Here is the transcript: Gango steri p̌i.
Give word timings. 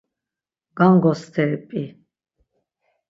Gango 0.77 1.11
steri 1.21 1.57
p̌i. 1.67 1.83